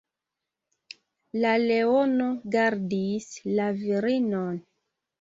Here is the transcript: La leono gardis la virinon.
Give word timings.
La 1.43 1.51
leono 1.65 2.31
gardis 2.57 3.31
la 3.55 3.71
virinon. 3.81 4.63